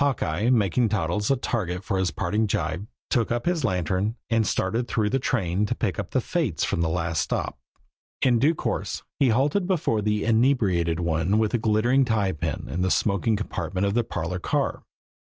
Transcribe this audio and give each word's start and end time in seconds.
Hawkeye, 0.00 0.50
making 0.50 0.88
Toddles 0.88 1.30
a 1.30 1.36
target 1.36 1.84
for 1.84 2.00
a 2.00 2.04
parting 2.06 2.48
gibe, 2.48 2.88
took 3.10 3.30
up 3.30 3.46
his 3.46 3.62
lantern 3.62 4.16
and 4.28 4.44
started 4.44 4.88
through 4.88 5.08
the 5.10 5.20
train 5.20 5.66
to 5.66 5.74
pick 5.76 6.00
up 6.00 6.10
the 6.10 6.20
fates 6.20 6.64
from 6.64 6.80
the 6.80 6.88
last 6.88 7.20
stop. 7.20 7.60
In 8.20 8.40
due 8.40 8.56
course 8.56 9.04
he 9.20 9.28
halted 9.28 9.68
before 9.68 10.02
the 10.02 10.24
inebriated 10.24 10.98
one 10.98 11.38
with 11.38 11.52
the 11.52 11.58
glittering 11.58 12.04
tie 12.04 12.32
pin 12.32 12.64
in 12.68 12.82
the 12.82 12.90
smoking 12.90 13.36
compartment 13.36 13.86
of 13.86 13.94
the 13.94 14.02
parlor 14.02 14.40
car. 14.40 14.82